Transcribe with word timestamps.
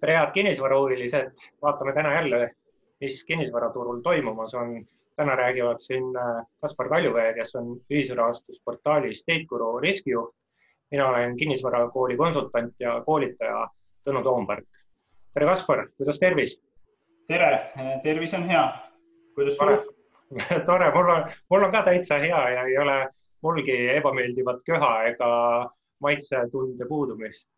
tere, 0.00 0.16
head 0.16 0.32
kinnisvarahuvilised, 0.32 1.42
vaatame 1.62 1.92
täna 1.92 2.14
jälle, 2.14 2.50
mis 3.00 3.24
kinnisvaraturul 3.24 4.00
toimumas 4.02 4.54
on. 4.54 4.86
täna 5.16 5.34
räägivad 5.36 5.76
siin 5.78 6.16
äh, 6.16 6.46
Kaspar 6.60 6.88
Kaljuvee, 6.88 7.34
kes 7.34 7.54
on 7.56 7.80
ühisrahastusportaali 7.90 9.14
Stateguru 9.14 9.80
riskijuht. 9.80 10.34
mina 10.90 11.08
olen 11.08 11.36
kinnisvarakooli 11.36 12.16
konsultant 12.16 12.74
ja 12.78 13.02
koolitaja 13.06 13.68
Tõnu 14.08 14.22
Toomberg. 14.22 14.64
tere, 15.34 15.46
Kaspar, 15.46 15.88
kuidas 15.96 16.18
tervis? 16.18 16.62
tere, 17.28 17.72
tervis 18.02 18.34
on 18.34 18.48
hea. 18.48 18.64
kuidas 19.34 19.56
sul? 19.56 19.76
tore, 20.66 20.90
mul 20.94 21.10
on, 21.10 21.30
mul 21.50 21.64
on 21.64 21.72
ka 21.72 21.82
täitsa 21.82 22.18
hea 22.18 22.48
ja 22.50 22.64
ei 22.64 22.78
ole 22.78 23.08
mulgi 23.42 23.88
ebameeldivat 23.88 24.64
köha 24.64 25.02
ega 25.02 25.30
maitsetunde 26.00 26.86
puudumist 26.88 27.50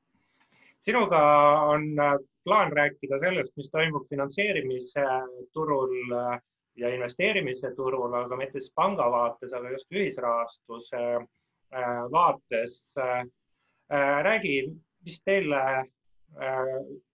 sinuga 0.82 1.22
on 1.62 1.98
äh, 1.98 2.18
plaan 2.44 2.72
rääkida 2.72 3.18
sellest, 3.18 3.56
mis 3.56 3.70
toimub 3.70 4.02
finantseerimisturul 4.08 6.12
äh, 6.12 6.40
ja 6.76 6.94
investeerimise 6.94 7.74
turul, 7.76 8.14
aga 8.14 8.36
mitte 8.36 8.60
siis 8.60 8.72
panga 8.74 9.10
vaates, 9.10 9.52
aga 9.52 9.70
just 9.70 9.92
ühisrahastuse 9.92 11.16
äh, 11.16 12.10
vaates. 12.12 12.92
räägi, 14.22 14.72
mis 15.04 15.22
teil 15.24 15.52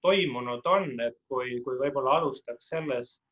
toimunud 0.02 0.66
on, 0.66 1.00
et 1.00 1.16
kui, 1.28 1.60
kui 1.64 1.78
võib-olla 1.80 2.10
alustaks 2.20 2.68
sellest, 2.70 3.24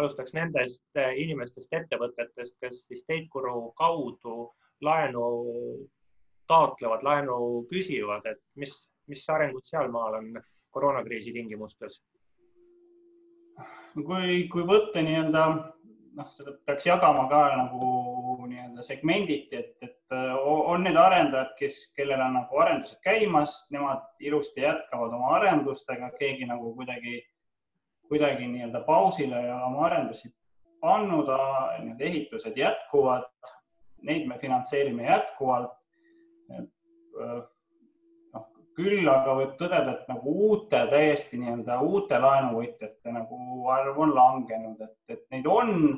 alustaks 0.00 0.32
nendest 0.32 0.86
inimestest, 0.96 1.72
ettevõtetest, 1.76 2.56
kes 2.62 2.86
siis 2.88 3.04
Teikuru 3.04 3.74
kaudu 3.76 4.54
laenu 4.80 5.26
taotlevad, 6.48 7.04
laenu 7.04 7.66
küsivad, 7.68 8.24
et 8.32 8.40
mis, 8.56 8.88
mis 9.10 9.24
arengud 9.30 9.64
sealmaal 9.64 10.20
on 10.20 10.42
koroonakriisi 10.70 11.32
tingimustes? 11.32 12.00
kui, 13.94 14.48
kui 14.50 14.64
võtta 14.66 15.02
nii-öelda 15.06 15.42
noh, 16.18 16.30
seda 16.34 16.54
peaks 16.66 16.86
jagama 16.88 17.26
ka 17.30 17.40
nagu 17.58 17.88
nii-öelda 18.48 18.82
segmenditi, 18.86 19.58
et, 19.58 19.76
et 19.82 20.16
on 20.44 20.84
need 20.86 20.98
arendajad, 20.98 21.52
kes, 21.58 21.80
kellel 21.96 22.22
on 22.22 22.38
nagu 22.38 22.62
arendused 22.62 22.98
käimas, 23.04 23.56
nemad 23.74 24.04
ilusti 24.22 24.64
jätkavad 24.64 25.14
oma 25.14 25.34
arendustega, 25.38 26.10
keegi 26.18 26.48
nagu 26.50 26.74
kuidagi, 26.78 27.20
kuidagi 28.10 28.48
nii-öelda 28.50 28.82
pausile 28.86 29.42
oma 29.54 29.86
arendusi 29.88 30.30
pannud, 30.84 31.30
need 31.86 32.02
ehitused 32.04 32.58
jätkuvad, 32.60 33.30
neid 34.04 34.26
me 34.28 34.38
finantseerime 34.38 35.06
jätkuvalt 35.08 35.72
küll 38.76 39.08
aga 39.10 39.36
võib 39.38 39.54
tõdeda, 39.60 39.94
et 39.94 40.08
nagu 40.10 40.34
uute 40.48 40.80
täiesti 40.90 41.38
nii-öelda 41.40 41.78
uute 41.84 42.18
laenuvõtjate 42.20 43.14
nagu 43.14 43.68
arv 43.74 44.00
on 44.06 44.14
langenud, 44.16 44.82
et, 44.82 44.98
et 45.16 45.24
neid 45.34 45.46
on. 45.50 45.94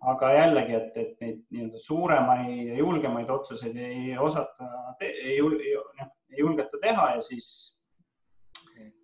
aga 0.00 0.30
jällegi, 0.32 0.72
et, 0.78 0.94
et 0.96 1.18
neid 1.20 1.40
nii-öelda 1.52 1.80
suuremaid 1.84 2.70
ja 2.70 2.76
julgemaid 2.78 3.28
otsuseid 3.30 3.76
ei 3.76 4.14
osata, 4.16 4.68
ei, 5.00 5.10
ei, 5.34 5.74
ei 6.32 6.40
julgeta 6.40 6.80
teha 6.80 7.10
ja 7.16 7.20
siis, 7.20 7.48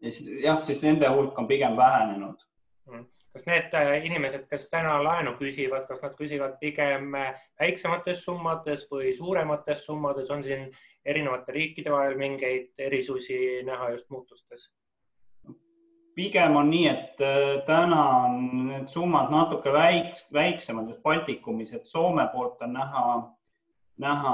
ja 0.01 0.11
siis 0.11 0.31
jah, 0.45 0.63
siis 0.65 0.81
nende 0.87 1.11
hulk 1.13 1.37
on 1.39 1.49
pigem 1.51 1.77
vähenenud 1.77 2.41
mm. 2.89 3.05
Kas 3.37 3.47
need 3.47 3.75
äh, 3.77 4.07
inimesed, 4.09 4.47
kes 4.49 4.69
täna 4.73 4.97
laenu 5.05 5.35
küsivad, 5.37 5.85
kas 5.89 6.01
nad 6.03 6.17
küsivad 6.17 6.57
pigem 6.61 7.13
äh, 7.19 7.35
väiksemates 7.61 8.25
summades 8.25 8.87
või 8.91 9.13
suuremates 9.17 9.85
summades, 9.85 10.31
on 10.33 10.45
siin 10.47 10.71
erinevate 11.05 11.53
riikide 11.53 11.93
vahel 11.93 12.17
mingeid 12.17 12.73
erisusi 12.89 13.63
näha 13.67 13.93
just 13.95 14.11
muutustes? 14.11 14.71
pigem 16.17 16.55
on 16.57 16.71
nii, 16.73 16.87
et 16.89 17.21
äh, 17.21 17.59
täna 17.69 18.03
on 18.25 18.39
need 18.71 18.87
summad 18.89 19.29
natuke 19.29 19.73
väiks, 19.73 20.31
väiksemad 20.33 20.89
just 20.89 21.03
Baltikumis, 21.05 21.75
et 21.77 21.85
Soome 21.87 22.25
poolt 22.33 22.63
on 22.65 22.73
näha, 22.73 23.03
näha 24.01 24.33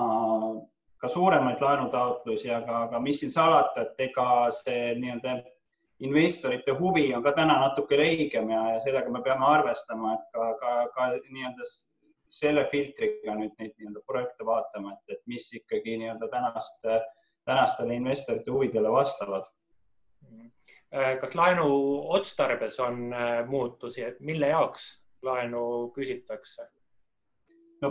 ka 1.02 1.10
suuremaid 1.10 1.58
laenutaotlusi, 1.58 2.52
aga, 2.54 2.84
aga 2.86 3.00
mis 3.02 3.18
siin 3.18 3.34
salata, 3.34 3.82
et 3.82 4.06
ega 4.06 4.28
see 4.54 4.92
nii-öelda 4.94 5.40
investorite 6.02 6.74
huvi 6.78 7.06
on 7.14 7.22
ka 7.22 7.32
täna 7.36 7.58
natuke 7.60 7.96
leigem 7.98 8.50
ja, 8.50 8.62
ja 8.74 8.82
sellega 8.82 9.10
me 9.12 9.22
peame 9.22 9.46
arvestama, 9.46 10.16
et 10.16 10.28
ka, 10.34 10.50
ka, 10.60 10.74
ka 10.96 11.08
nii-öelda 11.28 11.66
selle 12.32 12.64
filtriga 12.72 13.34
nüüd 13.36 13.52
neid 13.60 13.74
nii-öelda 13.76 14.02
projekte 14.08 14.46
vaatama, 14.48 14.96
et, 14.96 15.16
et 15.16 15.22
mis 15.30 15.48
ikkagi 15.58 15.98
nii-öelda 16.00 16.28
tänast, 16.32 16.86
tänastele 17.48 17.98
investorite 18.00 18.50
huvidele 18.50 18.92
vastavad. 18.92 19.48
Kas 21.20 21.34
laenu 21.34 21.66
otstarbes 22.12 22.74
on 22.84 23.06
äh, 23.16 23.46
muutusi, 23.48 24.02
et 24.04 24.18
mille 24.20 24.50
jaoks 24.50 24.90
laenu 25.24 25.62
küsitakse? 25.94 26.66
no 27.82 27.90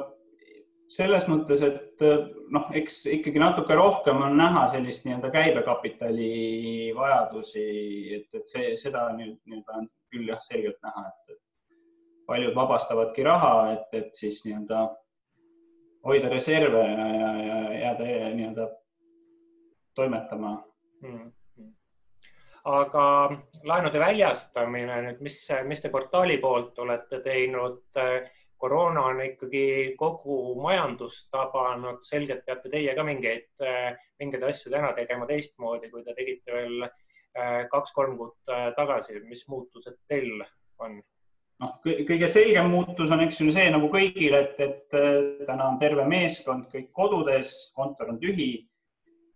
selles 0.91 1.27
mõttes, 1.31 1.61
et 1.63 2.03
noh, 2.51 2.67
eks 2.75 3.05
ikkagi 3.15 3.39
natuke 3.39 3.75
rohkem 3.77 4.21
on 4.25 4.35
näha 4.39 4.65
sellist 4.73 5.05
nii-öelda 5.05 5.31
käibekapitali 5.33 6.91
vajadusi, 6.97 7.65
et, 8.17 8.27
et 8.35 8.51
see, 8.51 8.73
seda 8.79 9.07
nüüd 9.15 9.37
nii-öelda 9.45 9.79
on 9.79 9.87
küll 10.11 10.27
jah, 10.33 10.41
selgelt 10.43 10.79
näha, 10.83 11.07
et, 11.07 11.37
paljud 12.27 12.55
vabastavadki 12.55 13.23
raha, 13.27 13.53
et, 13.73 13.87
et 13.97 14.15
siis 14.15 14.43
nii-öelda 14.45 14.85
hoida 16.07 16.29
reserve 16.31 16.83
ja, 16.85 17.07
ja, 17.15 17.35
ja 17.45 17.61
jääda 17.85 18.09
nii-öelda 18.37 18.71
toimetama 19.95 20.57
hmm 21.03 21.29
aga 22.67 23.03
laenude 23.65 23.99
väljastamine 23.99 24.99
nüüd, 25.07 25.21
mis, 25.25 25.37
mis 25.65 25.81
te 25.81 25.89
portaali 25.93 26.37
poolt 26.41 26.77
olete 26.83 27.21
teinud? 27.25 27.81
Koroona 28.61 29.07
on 29.09 29.21
ikkagi 29.25 29.63
kogu 29.99 30.55
majandust 30.61 31.29
tabanud, 31.33 32.03
selgelt 32.07 32.45
peate 32.45 32.69
teie 32.69 32.95
ka 32.97 33.05
mingeid, 33.07 33.49
mingeid 34.21 34.45
asju 34.49 34.73
täna 34.73 34.93
tegema 34.97 35.27
teistmoodi, 35.29 35.89
kui 35.91 36.05
te 36.05 36.15
tegite 36.17 36.53
veel 36.55 36.85
kaks-kolm 37.71 38.17
kuud 38.19 38.53
tagasi. 38.77 39.19
mis 39.25 39.47
muutused 39.49 39.97
teil 40.07 40.43
on? 40.79 41.01
noh, 41.61 41.77
kõige 41.85 42.29
selgem 42.31 42.71
muutus 42.73 43.11
on, 43.13 43.23
eks 43.25 43.41
ju, 43.41 43.51
see 43.53 43.69
nagu 43.73 43.89
kõigil, 43.93 44.35
et, 44.37 44.57
et 44.61 44.97
äh, 44.97 45.45
täna 45.47 45.69
on 45.69 45.79
terve 45.81 46.05
meeskond 46.09 46.67
kõik 46.73 46.91
kodudes, 46.95 47.55
kontor 47.77 48.13
on 48.13 48.19
tühi. 48.21 48.51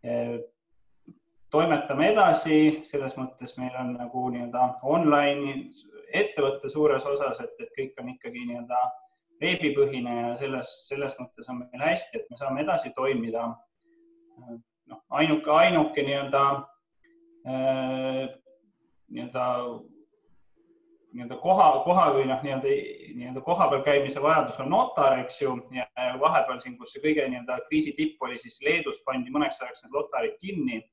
Äh, 0.06 0.38
toimetame 1.54 2.12
edasi, 2.12 2.60
selles 2.84 3.16
mõttes 3.20 3.56
meil 3.60 3.76
on 3.80 3.94
nagu 3.96 4.28
nii-öelda 4.34 4.66
online 4.92 5.70
ettevõte 6.16 6.70
suures 6.72 7.06
osas, 7.08 7.40
et, 7.44 7.54
et 7.62 7.72
kõik 7.78 8.02
on 8.02 8.12
ikkagi 8.16 8.48
nii-öelda 8.50 8.82
veebipõhine 9.42 10.14
ja 10.20 10.30
selles, 10.40 10.72
selles 10.90 11.18
mõttes 11.20 11.50
on 11.52 11.64
meil 11.64 11.84
hästi, 11.90 12.22
et 12.22 12.30
me 12.32 12.40
saame 12.40 12.64
edasi 12.64 12.94
toimida. 12.96 13.50
Äh, 14.40 14.56
noh, 14.92 15.04
ainuke, 15.22 15.52
ainuke 15.52 16.06
nii-öelda 16.06 16.46
nii-öelda 17.46 19.44
nii-öelda 21.16 21.38
koha, 21.40 21.68
koha 21.86 22.06
või 22.18 22.26
noh, 22.28 22.42
nii-öelda 22.44 22.72
nii-öelda 23.16 23.42
kohapeal 23.46 23.84
käimise 23.86 24.22
vajadus 24.22 24.60
on 24.60 24.70
notar, 24.74 25.20
eks 25.22 25.42
ju, 25.42 25.54
ja 25.76 25.86
vahepeal 26.20 26.60
siin, 26.60 26.76
kus 26.80 26.92
see 26.94 27.04
kõige 27.04 27.28
nii-öelda 27.30 27.62
kriisi 27.70 27.94
tipp 27.96 28.24
oli, 28.26 28.38
siis 28.42 28.60
Leedus 28.66 29.00
pandi 29.06 29.32
mõneks 29.32 29.62
ajaks 29.62 29.86
need 29.86 29.96
notarid 29.96 30.36
kinni. 30.42 30.84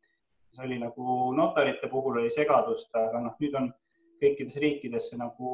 see 0.53 0.67
oli 0.67 0.77
nagu 0.79 1.33
notarite 1.33 1.89
puhul 1.89 2.19
oli 2.21 2.31
segadust, 2.31 2.91
aga 2.95 3.23
noh, 3.25 3.35
nüüd 3.41 3.55
on 3.57 3.71
kõikides 4.23 4.57
riikides 4.63 5.09
see 5.11 5.19
nagu 5.21 5.53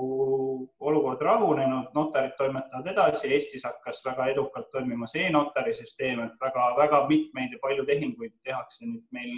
olukord 0.80 1.22
rahunenud, 1.24 1.90
notarid 1.96 2.34
toimetavad 2.38 2.90
edasi, 2.92 3.30
Eestis 3.34 3.64
hakkas 3.66 4.02
väga 4.04 4.28
edukalt 4.34 4.70
toimima 4.74 5.08
see 5.10 5.26
e-notari 5.28 5.74
süsteem, 5.76 6.20
et 6.26 6.36
väga-väga 6.42 7.04
mitmeid 7.08 7.54
ja 7.56 7.62
palju 7.62 7.86
tehinguid 7.88 8.36
tehakse 8.44 8.86
nüüd 8.86 9.06
meil 9.14 9.32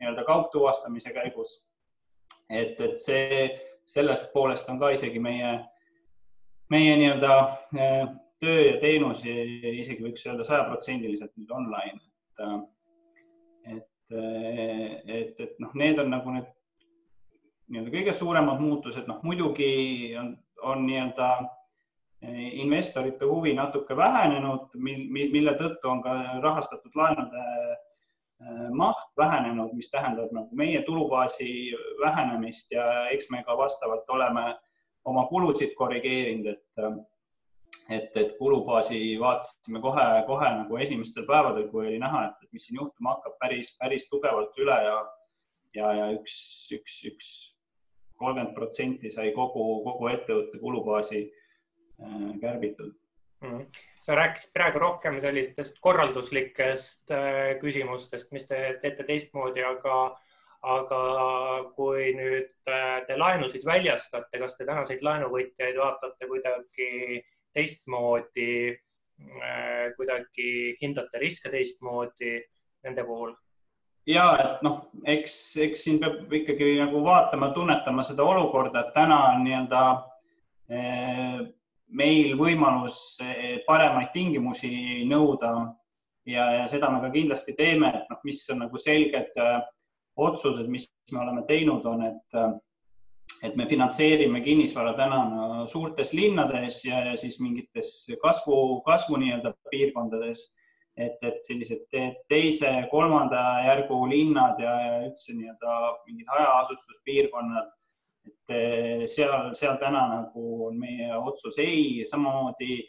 nii-öelda 0.00 0.24
kaugtuvastamise 0.28 1.12
käigus. 1.16 1.60
et, 2.50 2.80
et 2.80 2.98
see 2.98 3.44
sellest 3.86 4.32
poolest 4.32 4.68
on 4.70 4.78
ka 4.80 4.90
isegi 4.94 5.20
meie, 5.22 5.52
meie 6.70 6.96
nii-öelda 6.98 7.34
äh, 7.78 8.08
töö 8.42 8.60
ja 8.64 8.76
teenus 8.82 9.24
isegi 9.26 10.02
võiks 10.02 10.24
öelda 10.26 10.46
sajaprotsendiliselt 10.48 11.32
nüüd 11.38 11.52
online, 11.54 12.00
et, 12.00 12.44
äh, 12.46 13.76
et, 13.76 14.14
äh, 14.14 14.86
et, 15.20 15.44
et 15.46 15.60
noh, 15.62 15.74
need 15.78 16.00
on 16.02 16.10
nagu 16.14 16.34
need 16.34 16.48
nii-öelda 17.70 17.94
kõige 17.94 18.12
suuremad 18.18 18.60
muutused, 18.60 19.06
noh 19.08 19.22
muidugi 19.22 19.70
on, 20.18 20.34
on 20.66 20.86
nii-öelda 20.86 21.30
investorite 22.60 23.24
huvi 23.24 23.54
natuke 23.56 23.96
vähenenud, 23.96 24.74
mille 24.76 25.54
tõttu 25.56 25.88
on 25.88 26.02
ka 26.04 26.16
rahastatud 26.44 26.98
laenude 26.98 27.44
Äh, 28.40 28.70
maht 28.72 29.10
vähenenud, 29.16 29.72
mis 29.76 29.90
tähendab 29.92 30.30
nagu 30.32 30.56
meie 30.56 30.80
tulubaasi 30.82 31.46
vähenemist 32.00 32.70
ja 32.72 32.84
eks 33.12 33.28
me 33.30 33.42
ka 33.44 33.56
vastavalt 33.56 34.08
oleme 34.08 34.44
oma 35.04 35.26
kulusid 35.28 35.74
korrigeerinud, 35.76 36.46
et 36.46 36.84
äh, 36.84 36.96
et, 37.90 38.16
et 38.16 38.32
kulubaasi 38.38 39.18
vaatasime 39.20 39.82
kohe-kohe 39.84 40.50
nagu 40.56 40.76
esimestel 40.76 41.26
päevadel, 41.28 41.68
kui 41.68 41.88
oli 41.88 41.98
näha, 41.98 42.22
et 42.30 42.52
mis 42.52 42.64
siin 42.64 42.78
juhtuma 42.80 43.16
hakkab, 43.16 43.36
päris, 43.42 43.74
päris 43.78 44.08
tugevalt 44.08 44.56
üle 44.64 44.78
ja 44.86 44.96
ja, 45.74 45.92
ja 45.98 46.10
üks, 46.16 46.34
üks, 46.78 46.96
üks 47.12 47.30
kolmkümmend 48.20 48.56
protsenti 48.56 49.10
sai 49.12 49.32
kogu, 49.36 49.66
kogu 49.84 50.10
ettevõtte 50.12 50.60
kulubaasi 50.60 51.20
äh, 51.24 52.26
kärbitud 52.42 52.92
mm.. 53.44 53.64
sa 54.04 54.18
rääkisid 54.18 54.52
praegu 54.56 54.82
rohkem 54.82 55.20
sellistest 55.24 55.80
korralduslikest 55.84 57.14
äh, 57.16 57.54
küsimustest, 57.62 58.30
mis 58.36 58.46
te 58.48 58.60
teete 58.82 59.06
teistmoodi, 59.08 59.64
aga, 59.66 59.96
aga 60.76 61.00
kui 61.76 62.12
nüüd 62.18 62.52
äh, 62.68 63.00
te 63.08 63.18
laenusid 63.18 63.66
väljastate, 63.68 64.42
kas 64.42 64.58
te 64.58 64.68
tänaseid 64.68 65.04
laenuvõtjaid 65.06 65.80
vaatate 65.80 66.30
kuidagi 66.30 67.24
teistmoodi, 67.56 68.78
kuidagi 69.96 70.50
hindate 70.80 71.18
riske 71.20 71.50
teistmoodi 71.52 72.36
nende 72.86 73.02
puhul? 73.04 73.34
Ja 74.06 74.26
et 74.40 74.62
noh, 74.64 74.78
eks, 75.04 75.34
eks 75.66 75.84
siin 75.86 75.98
peab 76.02 76.32
ikkagi 76.40 76.76
nagu 76.80 77.02
vaatama, 77.04 77.50
tunnetama 77.56 78.04
seda 78.06 78.24
olukorda, 78.26 78.84
et 78.86 78.94
täna 78.96 79.18
on 79.32 79.44
nii-öelda 79.44 79.82
eh, 80.70 81.36
meil 82.00 82.32
võimalus 82.38 83.18
eh, 83.24 83.60
paremaid 83.66 84.12
tingimusi 84.14 85.04
nõuda. 85.10 85.52
Ja, 86.28 86.44
ja 86.52 86.66
seda 86.68 86.90
me 86.92 87.00
ka 87.00 87.08
kindlasti 87.10 87.54
teeme, 87.58 87.88
et 87.96 88.10
noh, 88.12 88.18
mis 88.28 88.42
on 88.52 88.60
nagu 88.66 88.78
selged 88.78 89.38
eh, 89.40 89.54
otsused, 90.20 90.68
mis 90.68 90.84
me 91.12 91.22
oleme 91.24 91.46
teinud, 91.48 91.86
on, 91.88 92.04
et 92.06 92.42
et 93.40 93.54
me 93.56 93.64
finantseerime 93.64 94.42
kinnisvara 94.44 94.92
täna 94.98 95.18
no, 95.30 95.44
suurtes 95.64 96.12
linnades 96.12 96.82
ja, 96.84 96.98
ja 97.08 97.14
siis 97.16 97.38
mingites 97.40 97.92
kasvu, 98.20 98.82
kasvu 98.84 99.16
nii-öelda 99.16 99.54
piirkondades 99.70 100.50
et, 101.00 101.18
et 101.24 101.44
sellised 101.46 101.86
teise, 102.28 102.70
kolmanda 102.90 103.42
järgu 103.66 103.98
linnad 104.10 104.60
ja 104.60 104.74
üldse 105.06 105.34
nii-öelda 105.36 105.76
mingid 106.06 106.28
hajaasustuspiirkonnad, 106.34 107.68
et 108.28 108.54
eh, 108.54 109.04
seal, 109.08 109.52
seal 109.56 109.78
täna 109.80 110.06
nagu 110.14 110.46
on 110.68 110.80
meie 110.80 111.12
otsus 111.16 111.58
ei, 111.62 112.04
samamoodi 112.08 112.82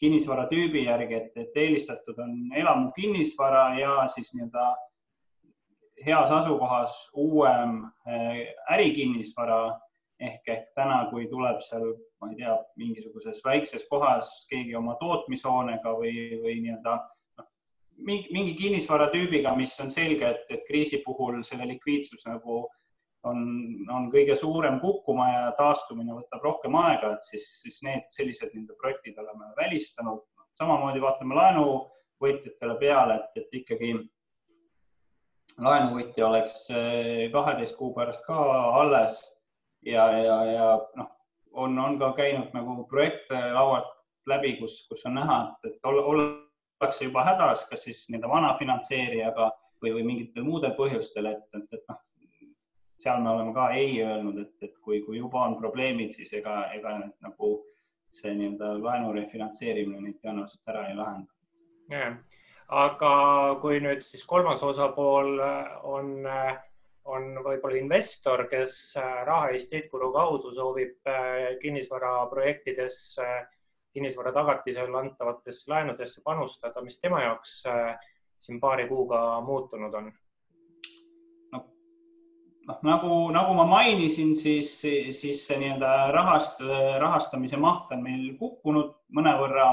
kinnisvaratüübi 0.00 0.84
järgi, 0.88 1.20
et, 1.20 1.36
et 1.38 1.62
eelistatud 1.64 2.18
on 2.20 2.34
elamukinnisvara 2.56 3.68
ja 3.78 3.96
siis 4.12 4.34
nii-öelda 4.34 4.66
heas 6.04 6.30
asukohas 6.34 6.98
uuem 7.14 7.80
eh, 8.06 8.54
ärikinnisvara. 8.76 9.64
Ehk, 10.24 10.44
ehk 10.46 10.68
täna, 10.78 11.00
kui 11.10 11.24
tuleb 11.26 11.58
seal, 11.66 11.88
ma 12.22 12.28
ei 12.30 12.36
tea, 12.38 12.52
mingisuguses 12.78 13.40
väikses 13.44 13.82
kohas 13.90 14.28
keegi 14.46 14.76
oma 14.78 14.94
tootmishoonega 15.00 15.90
või, 15.98 16.12
või 16.38 16.54
nii-öelda 16.62 16.94
mingi, 17.98 18.30
mingi 18.32 18.54
kinnisvaratüübiga, 18.58 19.54
mis 19.56 19.74
on 19.80 19.90
selge, 19.90 20.30
et, 20.30 20.46
et 20.50 20.64
kriisi 20.68 21.02
puhul 21.04 21.42
selle 21.46 21.66
likviidsus 21.68 22.26
nagu 22.28 22.64
on, 23.24 23.40
on 23.90 24.10
kõige 24.12 24.36
suurem 24.36 24.78
kukkuma 24.82 25.28
ja 25.30 25.44
taastumine 25.58 26.16
võtab 26.16 26.44
rohkem 26.44 26.76
aega, 26.80 27.14
et 27.14 27.26
siis, 27.26 27.46
siis 27.62 27.80
need 27.86 28.08
sellised 28.12 28.52
nii-öelda 28.52 28.76
projektid 28.80 29.18
oleme 29.20 29.52
välistanud. 29.58 30.24
samamoodi 30.58 31.00
vaatame 31.02 31.34
laenuvõtjatele 31.34 32.76
peale, 32.78 33.14
et, 33.14 33.40
et 33.42 33.56
ikkagi 33.60 33.94
laenuvõtja 35.58 36.26
oleks 36.26 36.68
eh, 36.70 37.30
kaheteist 37.32 37.76
kuu 37.78 37.94
pärast 37.94 38.26
ka 38.26 38.36
alles 38.80 39.18
ja, 39.86 40.06
ja, 40.18 40.38
ja 40.50 40.68
noh, 40.96 41.10
on, 41.52 41.78
on 41.78 41.98
ka 41.98 42.12
käinud 42.18 42.54
nagu 42.54 42.84
projekte 42.90 43.40
laualt 43.54 43.90
läbi, 44.26 44.56
kus, 44.60 44.84
kus 44.88 45.04
on 45.06 45.18
näha, 45.18 45.38
et, 45.64 45.72
et 45.72 45.86
olla, 45.88 46.04
ollakse 46.84 47.04
juba 47.08 47.24
hädas, 47.24 47.64
kas 47.68 47.86
siis 47.88 48.04
nii-öelda 48.10 48.28
vana 48.28 48.54
finantseerijaga 48.58 49.50
või, 49.82 49.94
või 49.96 50.02
mingitel 50.04 50.44
muudel 50.44 50.74
põhjustel, 50.76 51.30
et, 51.32 51.46
et, 51.56 51.64
et 51.72 51.86
noh, 51.88 52.00
seal 53.00 53.22
me 53.22 53.30
oleme 53.32 53.54
ka 53.56 53.70
ei 53.76 53.96
öelnud, 54.04 54.38
et, 54.42 54.52
et 54.62 54.74
kui, 54.84 55.00
kui 55.06 55.18
juba 55.18 55.46
on 55.48 55.56
probleemid, 55.60 56.12
siis 56.16 56.32
ega, 56.36 56.66
ega 56.76 56.98
need, 57.00 57.16
nagu 57.24 57.56
see 58.14 58.34
nii-öelda 58.36 58.76
laenu 58.82 59.14
refinantseerimine 59.16 60.04
neid 60.04 60.20
tõenäoliselt 60.20 60.70
ära 60.74 60.86
ei 60.90 60.98
lahenda. 60.98 61.30
Yeah.. 61.92 62.14
aga 62.72 63.14
kui 63.60 63.80
nüüd 63.84 64.00
siis 64.06 64.22
kolmas 64.24 64.62
osapool 64.64 65.34
on, 65.84 66.14
on 67.04 67.26
võib-olla 67.44 67.76
investor, 67.76 68.46
kes 68.48 68.94
raha 68.96 69.50
Eesti 69.52 69.80
Heitkuru 69.80 70.08
kaudu 70.14 70.52
soovib 70.54 71.10
kinnisvaraprojektidesse 71.60 73.28
kinnisvara 73.94 74.32
tagatisel 74.34 74.94
antavatesse 74.98 75.70
laenudesse 75.70 76.22
panustada, 76.24 76.82
mis 76.82 76.98
tema 77.00 77.22
jaoks 77.22 77.60
äh, 77.70 77.94
siin 78.42 78.60
paari 78.60 78.88
kuuga 78.90 79.40
muutunud 79.46 79.94
on? 79.94 80.10
noh, 81.52 82.78
nagu, 82.82 83.12
nagu 83.30 83.54
ma 83.54 83.64
mainisin, 83.68 84.34
siis, 84.36 84.74
siis 85.14 85.46
see 85.46 85.60
nii-öelda 85.60 86.10
rahast, 86.16 86.62
rahastamise 87.00 87.60
maht 87.60 87.92
on 87.94 88.02
meil 88.04 88.30
kukkunud 88.40 88.94
mõnevõrra, 89.14 89.68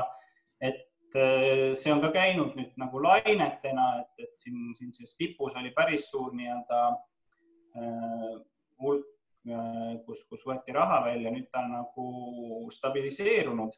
et 0.61 1.15
äh, 1.17 1.71
see 1.79 1.93
on 1.93 2.03
ka 2.03 2.11
käinud 2.15 2.57
nüüd 2.59 2.75
nagu 2.81 3.01
lainetena, 3.03 3.87
et, 4.03 4.27
et 4.27 4.35
siin, 4.43 4.75
siin 4.77 4.93
selles 4.95 5.15
tipus 5.17 5.57
oli 5.59 5.73
päris 5.75 6.11
suur 6.11 6.35
nii-öelda 6.37 6.83
äh, 6.91 8.35
hulk, 8.81 9.07
kus, 10.05 10.19
kus 10.29 10.43
võeti 10.45 10.73
raha 10.75 10.99
välja, 11.07 11.31
nüüd 11.33 11.47
ta 11.49 11.63
on 11.63 11.71
nagu 11.73 12.67
stabiliseerunud 12.69 13.73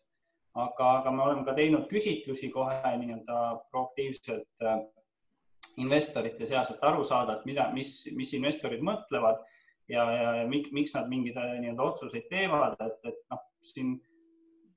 aga, 0.53 0.89
aga 0.99 1.11
me 1.11 1.23
oleme 1.25 1.45
ka 1.45 1.55
teinud 1.57 1.87
küsitlusi 1.89 2.49
kohe 2.53 2.93
nii-öelda 2.99 3.39
proaktiivselt 3.71 4.65
äh, 4.65 4.83
investorite 5.81 6.45
seas, 6.49 6.71
et 6.71 6.85
aru 6.85 7.03
saada, 7.07 7.39
et 7.39 7.47
mida, 7.49 7.67
mis, 7.73 7.95
mis 8.13 8.33
investorid 8.37 8.83
mõtlevad 8.85 9.41
ja, 9.89 10.05
ja, 10.05 10.33
ja 10.41 10.47
miks 10.47 10.93
nad 10.97 11.09
mingeid 11.09 11.39
äh, 11.41 11.55
nii-öelda 11.63 11.87
otsuseid 11.89 12.29
teevad, 12.29 12.77
et, 12.85 12.99
et 13.09 13.21
noh, 13.33 13.45
siin 13.73 13.95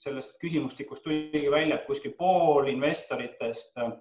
sellest 0.00 0.36
küsimustikust 0.40 1.04
tuligi 1.04 1.50
välja, 1.52 1.78
et 1.78 1.88
kuskil 1.88 2.16
pool 2.16 2.68
investoritest 2.72 3.76
äh, 3.82 3.92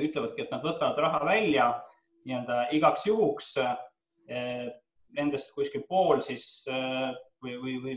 ütlevadki, 0.00 0.46
et 0.46 0.54
nad 0.54 0.64
võtavad 0.64 1.04
raha 1.04 1.24
välja 1.28 1.72
nii-öelda 2.24 2.68
igaks 2.76 3.06
juhuks. 3.08 3.54
Nendest 5.16 5.54
kuskil 5.56 5.86
pool 5.88 6.20
siis 6.20 6.44
või, 6.68 7.54
või, 7.56 7.76
või 7.80 7.94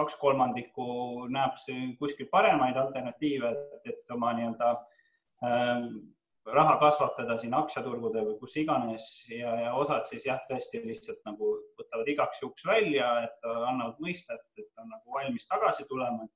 kaks 0.00 0.16
kolmandikku 0.20 0.86
näeb 1.32 1.60
see 1.62 1.92
kuskil 2.00 2.28
paremaid 2.32 2.78
alternatiive, 2.80 3.52
et 3.84 4.16
oma 4.16 4.32
nii-öelda 4.36 4.72
äh, 5.44 5.84
raha 6.46 6.76
kasvatada 6.80 7.36
siin 7.38 7.54
aktsiaturgudel 7.54 8.26
või 8.30 8.38
kus 8.40 8.56
iganes 8.60 9.06
ja, 9.32 9.52
ja 9.64 9.72
osad 9.78 10.08
siis 10.08 10.26
jah, 10.26 10.40
tõesti 10.48 10.80
lihtsalt 10.84 11.20
nagu 11.28 11.52
võtavad 11.78 12.08
igaks 12.08 12.42
juhuks 12.42 12.66
välja, 12.66 13.10
et 13.26 13.48
annavad 13.50 14.00
mõista, 14.02 14.36
et, 14.36 14.64
et 14.64 14.82
on 14.82 14.90
nagu 14.90 15.16
valmis 15.16 15.46
tagasi 15.48 15.86
tulema. 15.88 16.28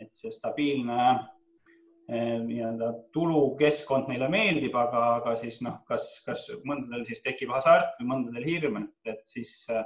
et 0.00 0.14
see 0.16 0.30
stabiilne 0.32 0.98
äh, 1.10 2.38
nii-öelda 2.40 2.92
tulukeskkond 3.12 4.08
neile 4.08 4.30
meeldib, 4.32 4.76
aga, 4.76 5.02
aga 5.18 5.34
siis 5.36 5.60
noh, 5.62 5.82
kas, 5.88 6.22
kas 6.24 6.46
mõndadel 6.64 7.04
siis 7.04 7.20
tekib 7.20 7.52
hasart 7.52 7.98
või 7.98 8.08
mõndadel 8.14 8.46
hirm, 8.48 8.78
et, 8.80 8.94
et 9.12 9.20
siis 9.28 9.52
äh, 9.72 9.84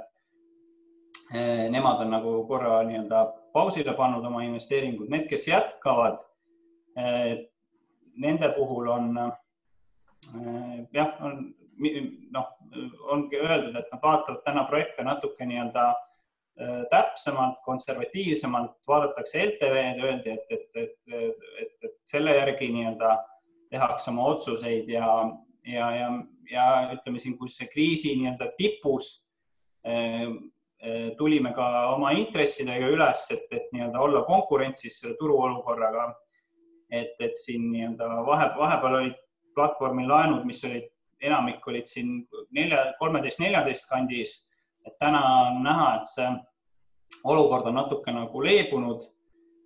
nemad 1.33 2.01
on 2.01 2.11
nagu 2.13 2.31
korra 2.47 2.83
nii-öelda 2.85 3.25
pausile 3.53 3.93
pannud 3.97 4.25
oma 4.25 4.43
investeeringud, 4.45 5.09
need, 5.09 5.27
kes 5.29 5.47
jätkavad, 5.47 6.19
eh, 6.97 7.47
nende 8.21 8.49
puhul 8.55 8.87
on 8.93 9.17
eh, 9.17 10.83
jah, 10.93 11.15
on 11.25 11.39
noh, 12.35 12.51
ongi 13.11 13.39
öeldud, 13.41 13.75
et 13.75 13.89
nad 13.91 14.03
vaatavad 14.03 14.43
täna 14.45 14.63
projekte 14.69 15.03
natuke 15.03 15.45
nii-öelda 15.45 15.93
täpsemalt, 16.87 17.57
konservatiivsemalt, 17.65 18.77
vaadatakse 18.87 19.41
LTV-d, 19.43 20.03
öeldi, 20.07 20.35
et, 20.37 20.45
et, 20.55 20.69
et, 20.79 20.93
et, 21.59 21.73
et 21.83 21.97
selle 22.07 22.31
järgi 22.37 22.69
nii-öelda 22.71 23.09
tehakse 23.73 24.07
oma 24.13 24.29
otsuseid 24.37 24.87
ja, 24.87 25.09
ja, 25.67 25.89
ja, 25.97 26.07
ja 26.47 26.69
ütleme 26.95 27.19
siin, 27.19 27.35
kus 27.35 27.57
see 27.59 27.67
kriisi 27.67 28.13
nii-öelda 28.15 28.53
tipus 28.55 29.25
Eh, 29.85 30.29
tulime 31.17 31.53
ka 31.55 31.65
oma 31.95 32.11
intressidega 32.13 32.89
üles, 32.91 33.23
et, 33.31 33.45
et 33.51 33.69
nii-öelda 33.73 34.01
olla 34.01 34.23
konkurentsis 34.27 34.99
selle 35.01 35.15
turuolukorraga. 35.19 36.13
et, 36.91 37.15
et 37.19 37.35
siin 37.35 37.71
nii-öelda 37.71 38.07
vahe, 38.27 38.49
vahepeal 38.57 38.97
olid 38.99 39.15
platvormil 39.55 40.07
laenud, 40.07 40.43
mis 40.45 40.61
olid, 40.67 40.85
enamik 41.21 41.67
olid 41.67 41.87
siin 41.89 42.11
nelja, 42.53 42.93
kolmeteist, 42.99 43.39
neljateist 43.39 43.89
kandis. 43.89 44.35
et 44.85 44.93
täna 44.99 45.21
on 45.47 45.63
näha, 45.63 45.87
et 45.95 46.05
see 46.05 46.27
olukord 47.23 47.65
on 47.65 47.79
natuke 47.79 48.11
nagu 48.13 48.41
leebunud 48.43 49.07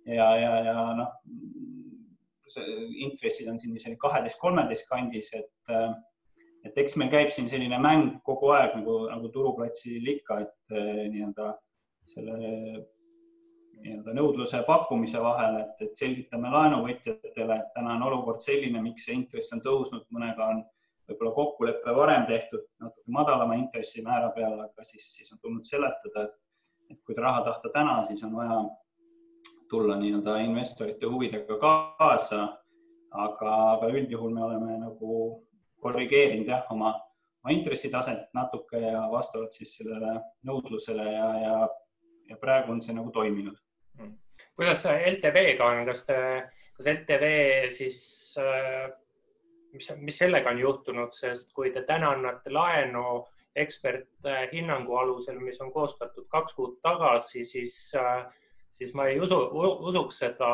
ja, 0.06 0.30
ja, 0.40 0.52
ja 0.64 0.84
noh, 0.96 1.10
intressid 3.04 3.50
on 3.50 3.60
siin 3.60 3.76
isegi 3.76 3.98
kaheteist, 4.00 4.38
kolmeteist 4.40 4.88
kandis, 4.88 5.28
et 5.36 5.74
et 6.64 6.78
eks 6.78 6.96
meil 7.00 7.10
käib 7.12 7.30
siin 7.34 7.48
selline 7.48 7.78
mäng 7.80 8.18
kogu 8.26 8.52
aeg 8.56 8.76
nagu, 8.78 9.02
nagu 9.10 9.28
turuplatsil 9.32 10.08
ikka, 10.16 10.40
et 10.44 10.76
eh, 10.76 11.04
nii-öelda 11.12 11.52
selle 12.10 12.38
nii-öelda 13.80 14.14
nõudluse 14.16 14.58
ja 14.58 14.66
pakkumise 14.66 15.20
vahel, 15.22 15.56
et, 15.62 15.86
et 15.86 15.96
selgitame 15.96 16.50
laenuvõtjatele, 16.52 17.56
et 17.56 17.72
täna 17.76 17.94
on 17.96 18.04
olukord 18.10 18.42
selline, 18.44 18.82
miks 18.84 19.06
see 19.08 19.16
intress 19.16 19.54
on 19.56 19.62
tõusnud, 19.64 20.04
mõnega 20.12 20.50
on 20.52 20.62
võib-olla 21.08 21.32
kokkulepe 21.34 21.94
varem 21.96 22.26
tehtud 22.28 22.66
natuke 22.82 23.14
madalama 23.16 23.56
intressimäära 23.58 24.30
peal, 24.36 24.58
aga 24.66 24.86
siis, 24.86 25.08
siis 25.16 25.32
on 25.32 25.40
tulnud 25.42 25.66
seletada, 25.66 26.28
et 26.90 27.00
kui 27.06 27.16
raha 27.16 27.42
tahta 27.48 27.72
täna, 27.74 28.02
siis 28.08 28.22
on 28.26 28.36
vaja 28.36 28.60
tulla 29.70 29.96
nii-öelda 29.98 30.40
investorite 30.44 31.06
huvidega 31.06 31.58
kaasa. 31.58 32.48
aga, 33.10 33.52
aga 33.74 33.86
üldjuhul 33.90 34.30
me 34.34 34.42
oleme 34.44 34.76
nagu 34.78 35.14
korrigeerinud 35.80 36.48
jah, 36.48 36.64
oma, 36.72 36.94
oma 37.44 37.54
intressitaset 37.56 38.30
natuke 38.36 38.80
ja 38.82 39.04
vastavalt 39.12 39.56
siis 39.56 39.74
sellele 39.80 40.16
nõudlusele 40.46 41.06
ja, 41.10 41.28
ja, 41.44 41.58
ja 42.30 42.40
praegu 42.40 42.74
on 42.76 42.82
see 42.84 42.96
nagu 42.96 43.12
toiminud. 43.14 43.58
Hmm. 43.98 44.16
kuidas 44.56 44.84
LTV-ga 44.86 45.66
on, 45.74 45.84
kas 45.88 46.04
te, 46.08 46.18
kas 46.76 46.92
LTV 46.94 47.30
siis 47.76 48.00
äh 48.40 48.90
mis, 49.72 49.92
mis 49.96 50.18
sellega 50.18 50.50
on 50.50 50.58
juhtunud, 50.58 51.12
sest 51.14 51.52
kui 51.56 51.70
te 51.74 51.82
täna 51.86 52.14
annate 52.16 52.52
laenu 52.52 53.04
eksperthinnangu 53.60 54.96
alusel, 54.96 55.40
mis 55.42 55.60
on 55.60 55.72
koostatud 55.74 56.28
kaks 56.30 56.54
kuud 56.54 56.78
tagasi, 56.82 57.44
siis, 57.44 57.76
siis 58.72 58.92
ma 58.94 59.06
ei 59.10 59.20
usu, 59.20 59.36
usuks 59.90 60.20
seda 60.24 60.50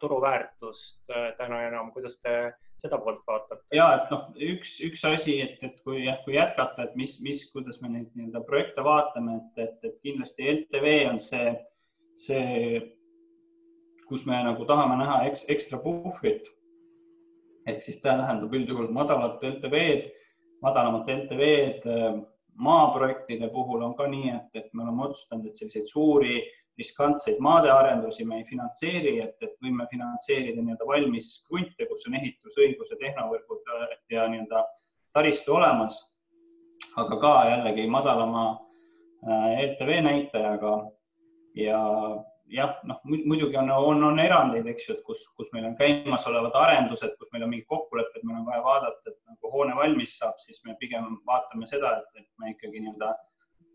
turuväärtust 0.00 1.12
täna 1.38 1.62
enam. 1.68 1.92
kuidas 1.92 2.18
te 2.22 2.34
seda 2.78 2.98
poolt 3.02 3.24
vaatate? 3.26 3.64
ja 3.74 3.88
et 3.96 4.12
noh, 4.12 4.28
üks, 4.50 4.76
üks 4.86 5.04
asi, 5.08 5.38
et, 5.44 5.58
et 5.62 5.80
kui 5.84 6.04
jah, 6.04 6.20
kui 6.24 6.36
jätkata, 6.36 6.88
et 6.88 6.94
mis, 7.00 7.18
mis, 7.24 7.42
kuidas 7.52 7.80
me 7.82 7.90
neid 7.94 8.12
nii-öelda 8.14 8.44
projekte 8.46 8.84
vaatame, 8.84 9.40
et, 9.40 9.64
et, 9.64 9.90
et 9.90 9.98
kindlasti 10.04 10.46
LTV 10.52 10.94
on 11.10 11.18
see, 11.22 11.50
see, 12.26 12.84
kus 14.08 14.24
me 14.28 14.38
nagu 14.46 14.68
tahame 14.68 15.00
näha 15.02 15.24
eks, 15.30 15.48
ekstra 15.52 15.80
puhvrit 15.82 16.48
ehk 17.68 17.82
siis 17.84 18.00
ta 18.00 18.16
tähendab 18.16 18.54
üldjuhul 18.54 18.88
madalat 18.94 19.42
LTV-d, 19.44 20.12
madalamat 20.64 21.10
LTV-d 21.12 21.90
äh, 21.92 22.20
maaprojektide 22.58 23.50
puhul 23.52 23.84
on 23.86 23.94
ka 23.98 24.08
nii, 24.10 24.30
et, 24.34 24.48
et 24.62 24.72
me 24.74 24.84
oleme 24.86 25.04
otsustanud, 25.08 25.46
et 25.46 25.60
selliseid 25.60 25.86
suuri 25.90 26.40
riskantseid 26.78 27.40
maadearendusi 27.42 28.24
me 28.24 28.40
ei 28.40 28.46
finantseeri, 28.48 29.16
et, 29.24 29.36
et 29.42 29.56
võime 29.64 29.86
finantseerida 29.90 30.62
nii-öelda 30.62 30.86
valmis 30.86 31.32
krunte, 31.48 31.88
kus 31.90 32.06
on 32.08 32.18
ehitusõiguse, 32.20 32.98
tehnovõrgud 33.00 33.74
äh, 33.74 33.98
ja 34.14 34.28
nii-öelda 34.30 34.64
taristu 35.16 35.58
olemas. 35.58 36.00
aga 36.98 37.16
ka 37.20 37.34
jällegi 37.50 37.86
madalama 37.90 38.44
äh, 39.26 39.62
LTV 39.66 40.00
näitajaga 40.06 40.74
ja 41.54 41.78
jah, 42.48 42.76
noh 42.88 43.00
muidugi 43.04 43.56
on, 43.60 43.70
on, 43.70 44.04
on 44.10 44.20
erandeid, 44.22 44.66
eks 44.72 44.88
ju, 44.88 44.96
et 44.96 45.04
kus, 45.06 45.24
kus 45.36 45.50
meil 45.52 45.66
on 45.68 45.76
käimasolevad 45.76 46.56
arendused, 46.56 47.14
kus 47.18 47.30
meil 47.32 47.44
on 47.44 47.52
mingid 47.52 47.68
kokkulepped, 47.70 48.24
meil 48.24 48.40
on 48.40 48.46
vaja 48.48 48.62
vaadata, 48.64 49.10
et 49.10 49.18
nagu 49.28 49.52
hoone 49.52 49.76
valmis 49.76 50.16
saab, 50.20 50.38
siis 50.42 50.62
me 50.66 50.76
pigem 50.80 51.18
vaatame 51.28 51.68
seda, 51.70 51.98
et, 52.00 52.22
et 52.22 52.28
me 52.40 52.54
ikkagi 52.54 52.82
nii-öelda 52.84 53.12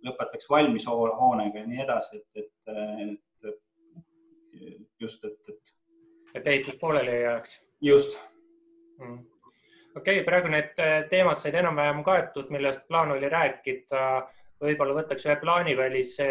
lõpetaks 0.03 0.49
valmis 0.49 0.87
hoonega 0.87 1.59
ja 1.59 1.67
nii 1.67 1.83
edasi, 1.83 2.19
et, 2.19 2.43
et, 2.43 3.51
et 3.51 4.93
just, 4.99 5.23
et, 5.25 5.39
et. 5.49 5.73
et 6.35 6.47
ehitus 6.47 6.77
pooleli 6.81 7.11
ei 7.11 7.23
jääks. 7.23 7.57
just 7.81 8.19
mm.. 8.99 9.19
okei 9.95 10.19
okay,, 10.19 10.23
praegu 10.27 10.51
need 10.53 10.75
teemad 11.09 11.41
said 11.41 11.55
enam-vähem 11.59 12.03
kaetud, 12.03 12.51
millest 12.53 12.87
plaan 12.87 13.11
oli 13.15 13.29
rääkida. 13.29 14.05
võib-olla 14.63 14.95
võtaks 15.01 15.25
ühe 15.27 15.35
plaanivälise 15.41 16.29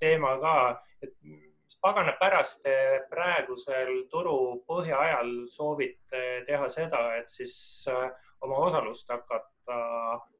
teema 0.00 0.34
ka, 0.40 0.56
et 1.02 1.16
pagana 1.82 2.12
pärast 2.20 2.66
praegusel 3.10 4.04
turu 4.10 4.62
põhjaajal 4.68 5.32
soovite 5.50 6.44
teha 6.46 6.68
seda, 6.70 7.00
et 7.18 7.32
siis 7.32 7.54
äh, 7.90 8.10
oma 8.44 8.60
osalust 8.66 9.08
hakata 9.10 9.51